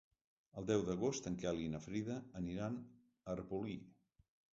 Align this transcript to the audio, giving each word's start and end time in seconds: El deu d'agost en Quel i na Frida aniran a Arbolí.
El 0.59 0.63
deu 0.69 0.85
d'agost 0.85 1.27
en 1.31 1.35
Quel 1.43 1.61
i 1.63 1.67
na 1.73 1.81
Frida 1.83 2.15
aniran 2.39 2.79
a 2.85 3.21
Arbolí. 3.35 3.77